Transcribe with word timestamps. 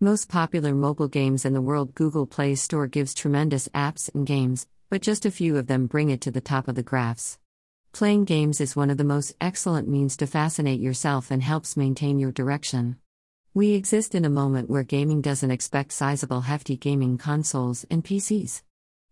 Most 0.00 0.28
popular 0.28 0.74
mobile 0.74 1.08
games 1.08 1.46
in 1.46 1.54
the 1.54 1.62
world 1.62 1.94
Google 1.94 2.26
Play 2.26 2.54
Store 2.54 2.86
gives 2.86 3.14
tremendous 3.14 3.66
apps 3.68 4.14
and 4.14 4.26
games, 4.26 4.66
but 4.90 5.00
just 5.00 5.24
a 5.24 5.30
few 5.30 5.56
of 5.56 5.68
them 5.68 5.86
bring 5.86 6.10
it 6.10 6.20
to 6.20 6.30
the 6.30 6.42
top 6.42 6.68
of 6.68 6.74
the 6.74 6.82
graphs. 6.82 7.38
Playing 7.92 8.26
games 8.26 8.60
is 8.60 8.76
one 8.76 8.90
of 8.90 8.98
the 8.98 9.04
most 9.04 9.34
excellent 9.40 9.88
means 9.88 10.14
to 10.18 10.26
fascinate 10.26 10.80
yourself 10.80 11.30
and 11.30 11.42
helps 11.42 11.78
maintain 11.78 12.18
your 12.18 12.30
direction. 12.30 12.98
We 13.54 13.70
exist 13.70 14.14
in 14.14 14.26
a 14.26 14.28
moment 14.28 14.68
where 14.68 14.82
gaming 14.82 15.22
doesn't 15.22 15.50
expect 15.50 15.92
sizable, 15.92 16.42
hefty 16.42 16.76
gaming 16.76 17.16
consoles 17.16 17.86
and 17.90 18.04
PCs. 18.04 18.60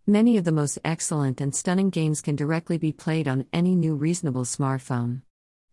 Many 0.06 0.36
of 0.36 0.44
the 0.44 0.52
most 0.52 0.78
excellent 0.84 1.40
and 1.40 1.54
stunning 1.54 1.88
games 1.88 2.20
can 2.20 2.36
directly 2.36 2.76
be 2.76 2.92
played 2.92 3.26
on 3.26 3.46
any 3.54 3.74
new 3.74 3.94
reasonable 3.94 4.44
smartphone. 4.44 5.22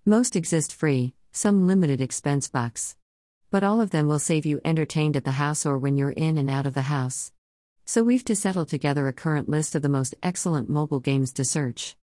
Most 0.05 0.37
exist 0.37 0.73
free, 0.73 1.15
some 1.33 1.67
limited 1.67 1.99
expense 1.99 2.47
bucks. 2.47 2.95
But 3.51 3.65
all 3.65 3.81
of 3.81 3.91
them 3.91 4.07
will 4.07 4.17
save 4.17 4.45
you 4.45 4.61
entertained 4.63 5.17
at 5.17 5.25
the 5.25 5.31
house 5.31 5.65
or 5.65 5.77
when 5.77 5.97
you're 5.97 6.11
in 6.11 6.37
and 6.37 6.49
out 6.49 6.65
of 6.65 6.73
the 6.73 6.83
house. 6.83 7.33
So 7.85 8.01
we've 8.01 8.23
to 8.25 8.35
settle 8.35 8.65
together 8.65 9.09
a 9.09 9.13
current 9.13 9.49
list 9.49 9.75
of 9.75 9.81
the 9.81 9.89
most 9.89 10.15
excellent 10.23 10.69
mobile 10.69 11.01
games 11.01 11.33
to 11.33 11.43
search. 11.43 11.97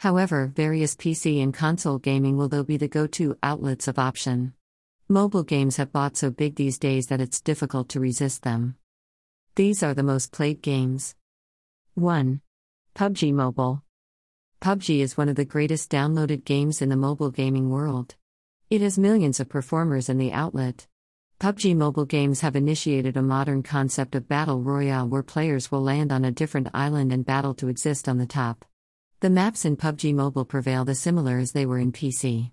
However, 0.00 0.52
various 0.54 0.94
PC 0.94 1.42
and 1.42 1.54
console 1.54 1.98
gaming 1.98 2.36
will 2.36 2.48
though 2.48 2.64
be 2.64 2.76
the 2.76 2.86
go-to 2.86 3.38
outlets 3.42 3.88
of 3.88 3.98
option. 3.98 4.52
Mobile 5.08 5.42
games 5.42 5.78
have 5.78 5.90
bought 5.90 6.18
so 6.18 6.30
big 6.30 6.56
these 6.56 6.78
days 6.78 7.06
that 7.06 7.20
it's 7.20 7.40
difficult 7.40 7.88
to 7.88 8.00
resist 8.00 8.42
them. 8.42 8.76
These 9.56 9.82
are 9.82 9.94
the 9.94 10.02
most 10.02 10.32
played 10.32 10.60
games. 10.60 11.16
1. 11.94 12.42
PUBG 12.94 13.32
Mobile. 13.32 13.82
PUBG 14.60 15.00
is 15.00 15.16
one 15.16 15.30
of 15.30 15.36
the 15.36 15.46
greatest 15.46 15.90
downloaded 15.90 16.44
games 16.44 16.82
in 16.82 16.90
the 16.90 16.96
mobile 16.96 17.30
gaming 17.30 17.70
world. 17.70 18.16
It 18.70 18.82
has 18.82 18.96
millions 18.96 19.40
of 19.40 19.48
performers 19.48 20.08
in 20.08 20.16
the 20.16 20.30
outlet. 20.30 20.86
PUBG 21.40 21.74
mobile 21.76 22.04
games 22.04 22.42
have 22.42 22.54
initiated 22.54 23.16
a 23.16 23.22
modern 23.22 23.64
concept 23.64 24.14
of 24.14 24.28
battle 24.28 24.62
royale 24.62 25.08
where 25.08 25.24
players 25.24 25.72
will 25.72 25.82
land 25.82 26.12
on 26.12 26.24
a 26.24 26.30
different 26.30 26.68
island 26.72 27.12
and 27.12 27.26
battle 27.26 27.52
to 27.54 27.66
exist 27.66 28.08
on 28.08 28.18
the 28.18 28.26
top. 28.26 28.64
The 29.18 29.28
maps 29.28 29.64
in 29.64 29.76
PUBG 29.76 30.14
Mobile 30.14 30.44
prevail 30.44 30.84
the 30.84 30.94
similar 30.94 31.38
as 31.38 31.50
they 31.50 31.66
were 31.66 31.80
in 31.80 31.90
PC. 31.90 32.52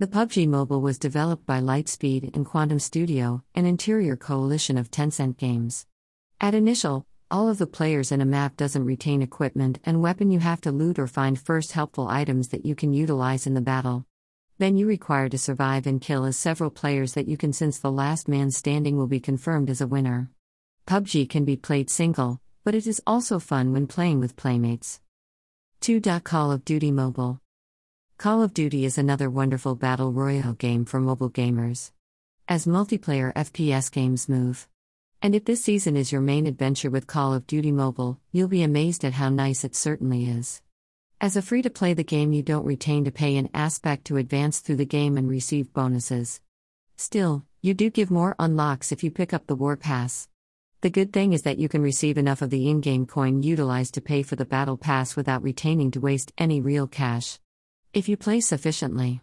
The 0.00 0.08
PUBG 0.08 0.48
Mobile 0.48 0.80
was 0.80 0.98
developed 0.98 1.46
by 1.46 1.60
Lightspeed 1.60 2.34
and 2.34 2.44
Quantum 2.44 2.80
Studio, 2.80 3.44
an 3.54 3.64
interior 3.64 4.16
coalition 4.16 4.76
of 4.76 4.90
Tencent 4.90 5.36
games. 5.36 5.86
At 6.40 6.56
initial, 6.56 7.06
all 7.30 7.48
of 7.48 7.58
the 7.58 7.68
players 7.68 8.10
in 8.10 8.20
a 8.20 8.24
map 8.24 8.56
doesn't 8.56 8.84
retain 8.84 9.22
equipment 9.22 9.78
and 9.84 10.02
weapon 10.02 10.32
you 10.32 10.40
have 10.40 10.60
to 10.62 10.72
loot 10.72 10.98
or 10.98 11.06
find 11.06 11.38
first 11.38 11.70
helpful 11.70 12.08
items 12.08 12.48
that 12.48 12.66
you 12.66 12.74
can 12.74 12.92
utilize 12.92 13.46
in 13.46 13.54
the 13.54 13.60
battle. 13.60 14.06
Then 14.62 14.76
you 14.76 14.86
require 14.86 15.28
to 15.28 15.38
survive 15.38 15.88
and 15.88 16.00
kill 16.00 16.24
as 16.24 16.36
several 16.36 16.70
players 16.70 17.14
that 17.14 17.26
you 17.26 17.36
can, 17.36 17.52
since 17.52 17.80
the 17.80 17.90
last 17.90 18.28
man 18.28 18.52
standing 18.52 18.96
will 18.96 19.08
be 19.08 19.18
confirmed 19.18 19.68
as 19.68 19.80
a 19.80 19.88
winner. 19.88 20.30
PUBG 20.86 21.28
can 21.28 21.44
be 21.44 21.56
played 21.56 21.90
single, 21.90 22.40
but 22.62 22.72
it 22.72 22.86
is 22.86 23.02
also 23.04 23.40
fun 23.40 23.72
when 23.72 23.88
playing 23.88 24.20
with 24.20 24.36
playmates. 24.36 25.00
2. 25.80 26.00
Call 26.22 26.52
of 26.52 26.64
Duty 26.64 26.92
Mobile 26.92 27.40
Call 28.18 28.40
of 28.40 28.54
Duty 28.54 28.84
is 28.84 28.98
another 28.98 29.28
wonderful 29.28 29.74
battle 29.74 30.12
royale 30.12 30.52
game 30.52 30.84
for 30.84 31.00
mobile 31.00 31.30
gamers. 31.30 31.90
As 32.46 32.64
multiplayer 32.64 33.34
FPS 33.34 33.90
games 33.90 34.28
move. 34.28 34.68
And 35.20 35.34
if 35.34 35.44
this 35.44 35.64
season 35.64 35.96
is 35.96 36.12
your 36.12 36.20
main 36.20 36.46
adventure 36.46 36.88
with 36.88 37.08
Call 37.08 37.34
of 37.34 37.48
Duty 37.48 37.72
Mobile, 37.72 38.20
you'll 38.30 38.46
be 38.46 38.62
amazed 38.62 39.04
at 39.04 39.14
how 39.14 39.28
nice 39.28 39.64
it 39.64 39.74
certainly 39.74 40.26
is. 40.26 40.62
As 41.22 41.36
a 41.36 41.40
free 41.40 41.62
to 41.62 41.70
play 41.70 41.94
the 41.94 42.02
game, 42.02 42.32
you 42.32 42.42
don't 42.42 42.64
retain 42.64 43.04
to 43.04 43.12
pay 43.12 43.36
an 43.36 43.48
aspect 43.54 44.06
to 44.06 44.16
advance 44.16 44.58
through 44.58 44.74
the 44.74 44.84
game 44.84 45.16
and 45.16 45.30
receive 45.30 45.72
bonuses. 45.72 46.40
Still, 46.96 47.44
you 47.60 47.74
do 47.74 47.90
give 47.90 48.10
more 48.10 48.34
unlocks 48.40 48.90
if 48.90 49.04
you 49.04 49.10
pick 49.12 49.32
up 49.32 49.46
the 49.46 49.54
War 49.54 49.76
Pass. 49.76 50.28
The 50.80 50.90
good 50.90 51.12
thing 51.12 51.32
is 51.32 51.42
that 51.42 51.58
you 51.58 51.68
can 51.68 51.80
receive 51.80 52.18
enough 52.18 52.42
of 52.42 52.50
the 52.50 52.68
in 52.68 52.80
game 52.80 53.06
coin 53.06 53.44
utilized 53.44 53.94
to 53.94 54.00
pay 54.00 54.24
for 54.24 54.34
the 54.34 54.44
Battle 54.44 54.76
Pass 54.76 55.14
without 55.14 55.44
retaining 55.44 55.92
to 55.92 56.00
waste 56.00 56.32
any 56.38 56.60
real 56.60 56.88
cash. 56.88 57.38
If 57.94 58.08
you 58.08 58.16
play 58.16 58.40
sufficiently. 58.40 59.20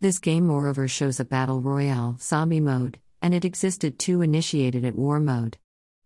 This 0.00 0.18
game, 0.18 0.46
moreover, 0.46 0.88
shows 0.88 1.20
a 1.20 1.26
Battle 1.26 1.60
Royale 1.60 2.16
zombie 2.22 2.58
mode, 2.58 2.98
and 3.20 3.34
it 3.34 3.44
existed 3.44 3.98
two 3.98 4.22
initiated 4.22 4.82
at 4.86 4.96
War 4.96 5.20
mode. 5.20 5.58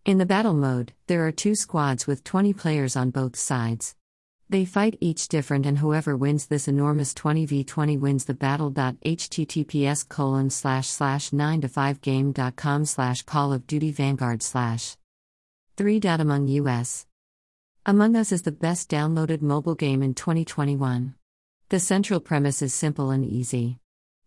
In 0.04 0.18
the 0.18 0.26
Battle 0.26 0.54
mode, 0.54 0.94
there 1.06 1.24
are 1.28 1.30
two 1.30 1.54
squads 1.54 2.08
with 2.08 2.24
20 2.24 2.54
players 2.54 2.96
on 2.96 3.10
both 3.10 3.36
sides. 3.36 3.94
They 4.50 4.64
fight 4.64 4.96
each 5.00 5.28
different 5.28 5.66
and 5.66 5.78
whoever 5.78 6.16
wins 6.16 6.46
this 6.46 6.68
enormous 6.68 7.12
20v20 7.12 8.00
wins 8.00 8.24
the 8.24 8.32
battle. 8.32 8.70
https 8.70 10.08
colon 10.08 10.48
slash 10.48 10.88
slash 10.88 11.34
9 11.34 11.60
to 11.60 11.68
5 11.68 12.00
game.com 12.00 12.86
slash 12.86 13.22
call 13.24 13.52
of 13.52 13.66
duty 13.66 13.92
vanguard 13.92 14.42
slash 14.42 14.96
3. 15.76 16.00
Among 16.02 16.48
us. 16.66 17.06
Among 17.84 18.16
Us 18.16 18.32
is 18.32 18.42
the 18.42 18.52
best 18.52 18.88
downloaded 18.88 19.42
mobile 19.42 19.74
game 19.74 20.02
in 20.02 20.14
2021. 20.14 21.14
The 21.68 21.78
central 21.78 22.18
premise 22.18 22.62
is 22.62 22.72
simple 22.72 23.10
and 23.10 23.26
easy. 23.26 23.78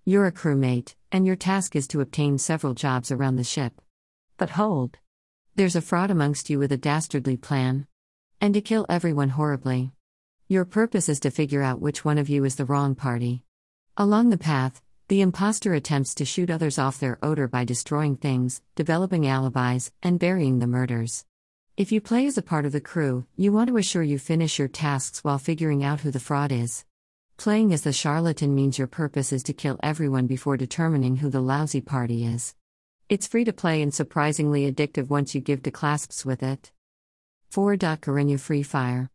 You're 0.05 0.27
a 0.27 0.31
crewmate, 0.31 0.93
and 1.11 1.25
your 1.25 1.35
task 1.35 1.75
is 1.75 1.87
to 1.87 2.01
obtain 2.01 2.37
several 2.37 2.75
jobs 2.75 3.11
around 3.11 3.37
the 3.37 3.43
ship. 3.43 3.81
But 4.37 4.51
hold. 4.51 4.97
There's 5.55 5.75
a 5.75 5.81
fraud 5.81 6.11
amongst 6.11 6.49
you 6.49 6.59
with 6.59 6.71
a 6.71 6.77
dastardly 6.77 7.37
plan. 7.37 7.87
And 8.39 8.53
to 8.53 8.61
kill 8.61 8.85
everyone 8.87 9.29
horribly. 9.29 9.93
Your 10.51 10.65
purpose 10.65 11.07
is 11.07 11.21
to 11.21 11.31
figure 11.31 11.61
out 11.61 11.79
which 11.79 12.03
one 12.03 12.17
of 12.17 12.27
you 12.27 12.43
is 12.43 12.55
the 12.55 12.65
wrong 12.65 12.93
party. 12.93 13.41
Along 13.95 14.31
the 14.31 14.37
path, 14.37 14.81
the 15.07 15.21
impostor 15.21 15.73
attempts 15.73 16.13
to 16.15 16.25
shoot 16.25 16.49
others 16.49 16.77
off 16.77 16.99
their 16.99 17.17
odor 17.23 17.47
by 17.47 17.63
destroying 17.63 18.17
things, 18.17 18.61
developing 18.75 19.25
alibis, 19.25 19.93
and 20.03 20.19
burying 20.19 20.59
the 20.59 20.67
murders. 20.67 21.23
If 21.77 21.93
you 21.93 22.01
play 22.01 22.25
as 22.25 22.37
a 22.37 22.41
part 22.41 22.65
of 22.65 22.73
the 22.73 22.81
crew, 22.81 23.25
you 23.37 23.53
want 23.53 23.69
to 23.69 23.77
assure 23.77 24.03
you 24.03 24.19
finish 24.19 24.59
your 24.59 24.67
tasks 24.67 25.23
while 25.23 25.37
figuring 25.37 25.85
out 25.85 26.01
who 26.01 26.11
the 26.11 26.19
fraud 26.19 26.51
is. 26.51 26.83
Playing 27.37 27.71
as 27.71 27.83
the 27.83 27.93
charlatan 27.93 28.53
means 28.53 28.77
your 28.77 28.87
purpose 28.87 29.31
is 29.31 29.43
to 29.43 29.53
kill 29.53 29.79
everyone 29.81 30.27
before 30.27 30.57
determining 30.57 31.15
who 31.15 31.29
the 31.29 31.39
lousy 31.39 31.79
party 31.79 32.25
is. 32.25 32.55
It's 33.07 33.25
free 33.25 33.45
to 33.45 33.53
play 33.53 33.81
and 33.81 33.93
surprisingly 33.93 34.69
addictive 34.69 35.07
once 35.07 35.33
you 35.33 35.39
give 35.39 35.63
to 35.63 35.71
clasps 35.71 36.25
with 36.25 36.43
it. 36.43 36.73
4. 37.51 37.77
Garena 37.77 38.37
Free 38.37 38.63
Fire 38.63 39.09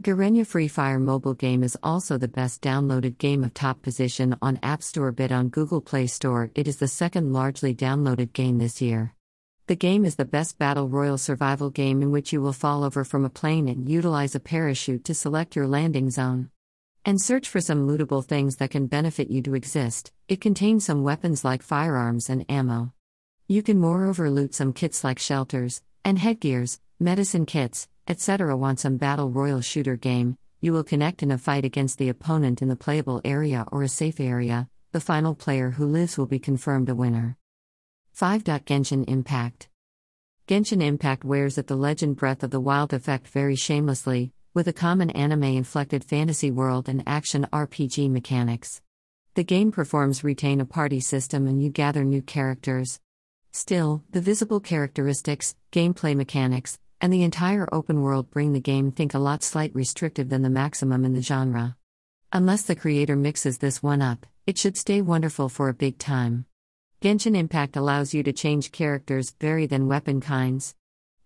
Garena 0.00 0.44
Free 0.44 0.66
Fire 0.66 0.98
mobile 0.98 1.34
game 1.34 1.62
is 1.62 1.78
also 1.82 2.18
the 2.18 2.26
best 2.26 2.60
downloaded 2.60 3.18
game 3.18 3.44
of 3.44 3.54
top 3.54 3.82
position 3.82 4.36
on 4.42 4.58
App 4.62 4.82
Store 4.82 5.12
bit 5.12 5.30
on 5.30 5.48
Google 5.48 5.80
Play 5.80 6.08
Store. 6.08 6.50
It 6.56 6.66
is 6.66 6.78
the 6.78 6.88
second 6.88 7.32
largely 7.32 7.72
downloaded 7.72 8.32
game 8.32 8.58
this 8.58 8.82
year. 8.82 9.14
The 9.68 9.76
game 9.76 10.04
is 10.04 10.16
the 10.16 10.24
best 10.24 10.58
battle 10.58 10.88
royal 10.88 11.18
survival 11.18 11.70
game 11.70 12.02
in 12.02 12.10
which 12.10 12.32
you 12.32 12.42
will 12.42 12.52
fall 12.52 12.82
over 12.82 13.04
from 13.04 13.24
a 13.24 13.30
plane 13.30 13.68
and 13.68 13.88
utilize 13.88 14.34
a 14.34 14.40
parachute 14.40 15.04
to 15.04 15.14
select 15.14 15.54
your 15.54 15.68
landing 15.68 16.10
zone. 16.10 16.50
And 17.04 17.20
search 17.20 17.48
for 17.48 17.60
some 17.60 17.86
lootable 17.86 18.24
things 18.24 18.56
that 18.56 18.70
can 18.70 18.88
benefit 18.88 19.30
you 19.30 19.40
to 19.42 19.54
exist. 19.54 20.10
It 20.26 20.40
contains 20.40 20.84
some 20.84 21.04
weapons 21.04 21.44
like 21.44 21.62
firearms 21.62 22.28
and 22.28 22.44
ammo. 22.48 22.92
You 23.46 23.62
can 23.62 23.78
moreover 23.78 24.30
loot 24.30 24.52
some 24.52 24.72
kits 24.72 25.04
like 25.04 25.20
shelters, 25.20 25.80
and 26.04 26.18
headgears, 26.18 26.80
medicine 26.98 27.46
kits, 27.46 27.86
etc. 28.08 28.56
Want 28.56 28.80
some 28.80 28.96
battle 28.96 29.30
royal 29.30 29.60
shooter 29.60 29.96
game, 29.96 30.36
you 30.60 30.72
will 30.72 30.84
connect 30.84 31.22
in 31.22 31.30
a 31.30 31.38
fight 31.38 31.64
against 31.64 31.98
the 31.98 32.08
opponent 32.08 32.62
in 32.62 32.68
the 32.68 32.76
playable 32.76 33.20
area 33.24 33.66
or 33.72 33.82
a 33.82 33.88
safe 33.88 34.20
area, 34.20 34.68
the 34.92 35.00
final 35.00 35.34
player 35.34 35.70
who 35.70 35.86
lives 35.86 36.16
will 36.16 36.26
be 36.26 36.38
confirmed 36.38 36.88
a 36.88 36.94
winner. 36.94 37.36
5. 38.12 38.44
Genshin 38.44 39.08
Impact 39.08 39.68
Genshin 40.46 40.82
Impact 40.82 41.24
wears 41.24 41.56
at 41.56 41.66
the 41.66 41.76
legend 41.76 42.16
Breath 42.16 42.42
of 42.42 42.50
the 42.50 42.60
Wild 42.60 42.92
effect 42.92 43.26
very 43.28 43.56
shamelessly, 43.56 44.32
with 44.54 44.68
a 44.68 44.72
common 44.72 45.10
anime 45.10 45.44
inflected 45.44 46.04
fantasy 46.04 46.50
world 46.50 46.88
and 46.88 47.02
action 47.06 47.46
RPG 47.52 48.10
mechanics. 48.10 48.82
The 49.34 49.44
game 49.44 49.72
performs 49.72 50.22
retain 50.22 50.60
a 50.60 50.66
party 50.66 51.00
system 51.00 51.46
and 51.46 51.62
you 51.62 51.70
gather 51.70 52.04
new 52.04 52.20
characters. 52.20 53.00
Still, 53.50 54.02
the 54.10 54.20
visible 54.20 54.60
characteristics, 54.60 55.54
gameplay 55.72 56.14
mechanics, 56.14 56.78
and 57.02 57.12
the 57.12 57.24
entire 57.24 57.68
open 57.72 58.00
world 58.00 58.30
bring 58.30 58.52
the 58.52 58.60
game 58.60 58.92
think 58.92 59.12
a 59.12 59.18
lot 59.18 59.42
slight 59.42 59.74
restrictive 59.74 60.28
than 60.28 60.42
the 60.42 60.48
maximum 60.48 61.04
in 61.04 61.14
the 61.14 61.20
genre. 61.20 61.76
Unless 62.32 62.62
the 62.62 62.76
creator 62.76 63.16
mixes 63.16 63.58
this 63.58 63.82
one 63.82 64.00
up, 64.00 64.24
it 64.46 64.56
should 64.56 64.76
stay 64.76 65.02
wonderful 65.02 65.48
for 65.48 65.68
a 65.68 65.74
big 65.74 65.98
time. 65.98 66.46
Genshin 67.02 67.36
Impact 67.36 67.76
allows 67.76 68.14
you 68.14 68.22
to 68.22 68.32
change 68.32 68.70
characters, 68.70 69.34
vary 69.40 69.66
than 69.66 69.88
weapon 69.88 70.20
kinds. 70.20 70.76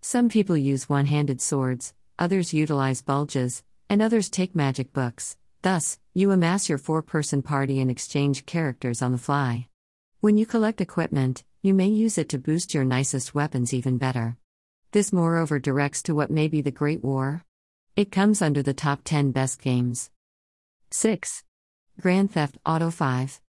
Some 0.00 0.30
people 0.30 0.56
use 0.56 0.88
one 0.88 1.04
handed 1.04 1.42
swords, 1.42 1.92
others 2.18 2.54
utilize 2.54 3.02
bulges, 3.02 3.62
and 3.90 4.00
others 4.00 4.30
take 4.30 4.56
magic 4.56 4.94
books. 4.94 5.36
Thus, 5.60 5.98
you 6.14 6.30
amass 6.30 6.70
your 6.70 6.78
four 6.78 7.02
person 7.02 7.42
party 7.42 7.80
and 7.80 7.90
exchange 7.90 8.46
characters 8.46 9.02
on 9.02 9.12
the 9.12 9.18
fly. 9.18 9.68
When 10.20 10.38
you 10.38 10.46
collect 10.46 10.80
equipment, 10.80 11.44
you 11.62 11.74
may 11.74 11.88
use 11.88 12.16
it 12.16 12.30
to 12.30 12.38
boost 12.38 12.72
your 12.72 12.84
nicest 12.84 13.34
weapons 13.34 13.74
even 13.74 13.98
better. 13.98 14.38
This, 14.96 15.12
moreover, 15.12 15.58
directs 15.58 16.02
to 16.04 16.14
what 16.14 16.30
may 16.30 16.48
be 16.48 16.62
the 16.62 16.70
Great 16.70 17.04
War. 17.04 17.44
It 17.96 18.10
comes 18.10 18.40
under 18.40 18.62
the 18.62 18.72
top 18.72 19.02
10 19.04 19.30
best 19.30 19.60
games. 19.60 20.08
6. 20.90 21.44
Grand 22.00 22.30
Theft 22.30 22.56
Auto 22.64 22.90
5. 22.90 23.42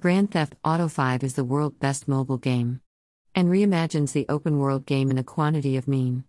Grand 0.00 0.30
Theft 0.30 0.54
Auto 0.64 0.88
5 0.88 1.24
is 1.24 1.34
the 1.34 1.44
world's 1.44 1.76
best 1.76 2.08
mobile 2.08 2.38
game. 2.38 2.80
and 3.34 3.50
reimagines 3.50 4.12
the 4.12 4.24
open 4.30 4.58
world 4.58 4.86
game 4.86 5.10
in 5.10 5.18
a 5.18 5.22
quantity 5.22 5.76
of 5.76 5.86
meme. 5.86 6.24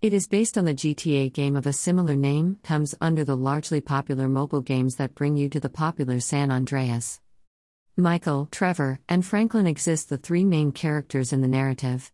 It 0.00 0.14
is 0.14 0.26
based 0.26 0.56
on 0.56 0.64
the 0.64 0.72
GTA 0.72 1.30
game 1.30 1.54
of 1.54 1.66
a 1.66 1.74
similar 1.74 2.16
name, 2.16 2.60
comes 2.62 2.94
under 2.98 3.24
the 3.24 3.36
largely 3.36 3.82
popular 3.82 4.26
mobile 4.26 4.62
games 4.62 4.96
that 4.96 5.14
bring 5.14 5.36
you 5.36 5.50
to 5.50 5.60
the 5.60 5.68
popular 5.68 6.18
San 6.18 6.50
Andreas. 6.50 7.20
Michael, 7.94 8.48
Trevor, 8.50 9.00
and 9.06 9.22
Franklin 9.22 9.66
exist 9.66 10.08
the 10.08 10.16
three 10.16 10.46
main 10.46 10.72
characters 10.72 11.30
in 11.30 11.42
the 11.42 11.46
narrative. 11.46 12.10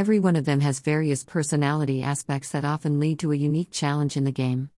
Every 0.00 0.18
one 0.18 0.34
of 0.34 0.46
them 0.46 0.60
has 0.60 0.80
various 0.80 1.22
personality 1.24 2.02
aspects 2.02 2.52
that 2.52 2.64
often 2.64 2.98
lead 2.98 3.18
to 3.18 3.32
a 3.32 3.36
unique 3.36 3.70
challenge 3.70 4.16
in 4.16 4.24
the 4.24 4.32
game. 4.32 4.70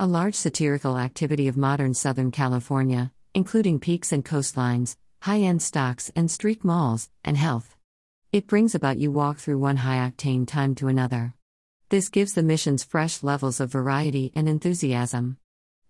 A 0.00 0.06
large 0.06 0.34
satirical 0.34 0.96
activity 0.96 1.46
of 1.46 1.58
modern 1.58 1.92
Southern 1.92 2.30
California, 2.30 3.12
including 3.34 3.80
peaks 3.80 4.12
and 4.12 4.24
coastlines, 4.24 4.96
high 5.20 5.40
end 5.40 5.60
stocks 5.60 6.10
and 6.16 6.30
street 6.30 6.64
malls, 6.64 7.10
and 7.22 7.36
health. 7.36 7.76
It 8.32 8.46
brings 8.46 8.74
about 8.74 8.96
you 8.96 9.10
walk 9.10 9.36
through 9.36 9.58
one 9.58 9.76
high 9.76 10.10
octane 10.10 10.48
time 10.48 10.74
to 10.76 10.88
another. 10.88 11.34
This 11.90 12.08
gives 12.08 12.32
the 12.32 12.42
missions 12.42 12.82
fresh 12.82 13.22
levels 13.22 13.60
of 13.60 13.72
variety 13.72 14.32
and 14.34 14.48
enthusiasm. 14.48 15.36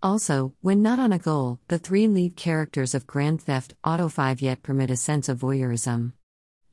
Also, 0.03 0.55
when 0.61 0.83
not 0.83 0.99
on 0.99 1.13
a 1.13 1.21
goal, 1.21 1.61
the 1.69 1.79
three 1.79 2.09
lead 2.09 2.35
characters 2.35 2.97
of 2.97 3.07
Grand 3.07 3.43
Theft 3.43 3.75
Auto 3.85 4.09
5 4.09 4.43
yet 4.43 4.65
permit 4.65 4.91
a 4.91 4.97
sense 4.97 5.29
of 5.29 5.39
voyeurism. 5.39 6.15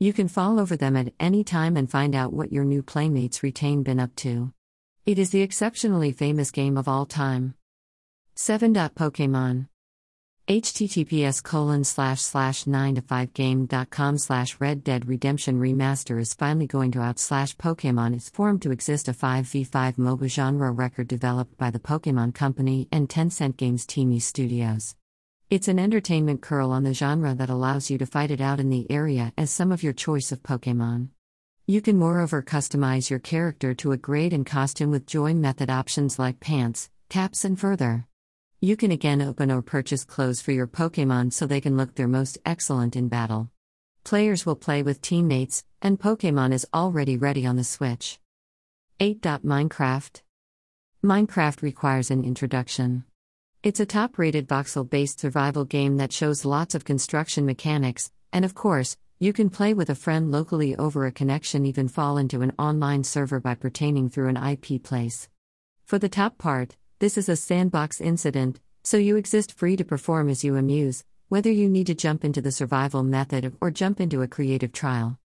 You 0.02 0.14
can 0.14 0.28
fall 0.28 0.58
over 0.58 0.78
them 0.78 0.96
at 0.96 1.12
any 1.20 1.44
time 1.44 1.76
and 1.76 1.90
find 1.90 2.14
out 2.14 2.32
what 2.32 2.50
your 2.50 2.64
new 2.64 2.82
playmates 2.82 3.42
retain 3.42 3.82
been 3.82 4.00
up 4.00 4.16
to. 4.16 4.50
It 5.04 5.18
is 5.18 5.28
the 5.28 5.42
exceptionally 5.42 6.10
famous 6.10 6.50
game 6.50 6.78
of 6.78 6.88
all 6.88 7.04
time. 7.04 7.52
7. 8.34 8.72
Pokemon 8.72 9.66
https 10.48 11.42
colon 11.42 11.84
slash 11.84 12.22
slash 12.22 12.66
9 12.66 12.94
to 12.94 13.02
5 13.02 13.34
game.com 13.34 14.16
slash 14.16 14.56
red 14.58 14.82
dead 14.82 15.06
redemption 15.06 15.60
remaster 15.60 16.18
is 16.18 16.32
finally 16.32 16.66
going 16.66 16.90
to 16.92 17.02
out 17.02 17.18
slash 17.18 17.54
pokemon 17.56 18.16
is 18.16 18.30
formed 18.30 18.62
to 18.62 18.72
exist 18.72 19.06
a 19.06 19.12
5v5 19.12 19.96
MOBA 19.96 20.28
genre 20.28 20.72
record 20.72 21.08
developed 21.08 21.58
by 21.58 21.70
the 21.70 21.78
pokemon 21.78 22.34
company 22.34 22.88
and 22.90 23.08
tencent 23.10 23.58
games 23.58 23.86
TiMi 23.86 24.20
studios 24.20 24.96
it's 25.50 25.68
an 25.68 25.78
entertainment 25.78 26.40
curl 26.40 26.70
on 26.70 26.84
the 26.84 26.94
genre 26.94 27.34
that 27.34 27.50
allows 27.50 27.90
you 27.90 27.98
to 27.98 28.06
fight 28.06 28.30
it 28.30 28.40
out 28.40 28.60
in 28.60 28.70
the 28.70 28.90
area 28.90 29.32
as 29.36 29.50
some 29.50 29.72
of 29.72 29.82
your 29.82 29.92
choice 29.92 30.32
of 30.32 30.42
pokemon 30.42 31.08
you 31.66 31.80
can 31.80 31.98
moreover 31.98 32.42
customize 32.42 33.10
your 33.10 33.18
character 33.18 33.74
to 33.74 33.92
a 33.92 33.96
grade 33.96 34.32
and 34.32 34.46
costume 34.46 34.90
with 34.90 35.06
joy 35.06 35.34
method 35.34 35.68
options 35.68 36.18
like 36.18 36.40
pants 36.40 36.88
caps 37.08 37.44
and 37.44 37.58
further 37.58 38.06
you 38.62 38.76
can 38.76 38.90
again 38.90 39.22
open 39.22 39.50
or 39.50 39.62
purchase 39.62 40.04
clothes 40.04 40.42
for 40.42 40.52
your 40.52 40.66
Pokemon 40.66 41.32
so 41.32 41.46
they 41.46 41.62
can 41.62 41.78
look 41.78 41.94
their 41.94 42.06
most 42.06 42.36
excellent 42.44 42.94
in 42.94 43.08
battle. 43.08 43.48
Players 44.04 44.44
will 44.44 44.54
play 44.54 44.82
with 44.82 45.00
teammates, 45.00 45.64
and 45.80 45.98
Pokemon 45.98 46.52
is 46.52 46.66
already 46.74 47.16
ready 47.16 47.46
on 47.46 47.56
the 47.56 47.64
Switch. 47.64 48.20
8. 48.98 49.22
Minecraft 49.22 50.20
Minecraft 51.02 51.62
requires 51.62 52.10
an 52.10 52.22
introduction. 52.22 53.04
It's 53.62 53.78
a 53.78 53.84
top 53.84 54.18
rated 54.18 54.48
voxel 54.48 54.88
based 54.88 55.20
survival 55.20 55.66
game 55.66 55.98
that 55.98 56.14
shows 56.14 56.46
lots 56.46 56.74
of 56.74 56.86
construction 56.86 57.44
mechanics, 57.44 58.10
and 58.32 58.42
of 58.42 58.54
course, 58.54 58.96
you 59.18 59.34
can 59.34 59.50
play 59.50 59.74
with 59.74 59.90
a 59.90 59.94
friend 59.94 60.32
locally 60.32 60.74
over 60.76 61.04
a 61.04 61.12
connection, 61.12 61.66
even 61.66 61.86
fall 61.86 62.16
into 62.16 62.40
an 62.40 62.54
online 62.58 63.04
server 63.04 63.38
by 63.38 63.54
pertaining 63.54 64.08
through 64.08 64.28
an 64.28 64.38
IP 64.38 64.82
place. 64.82 65.28
For 65.84 65.98
the 65.98 66.08
top 66.08 66.38
part, 66.38 66.78
this 67.00 67.18
is 67.18 67.28
a 67.28 67.36
sandbox 67.36 68.00
incident, 68.00 68.60
so 68.82 68.96
you 68.96 69.16
exist 69.16 69.52
free 69.52 69.76
to 69.76 69.84
perform 69.84 70.30
as 70.30 70.42
you 70.42 70.56
amuse, 70.56 71.04
whether 71.28 71.50
you 71.50 71.68
need 71.68 71.88
to 71.88 71.94
jump 71.94 72.24
into 72.24 72.40
the 72.40 72.52
survival 72.52 73.02
method 73.02 73.54
or 73.60 73.70
jump 73.70 74.00
into 74.00 74.22
a 74.22 74.26
creative 74.26 74.72
trial. 74.72 75.18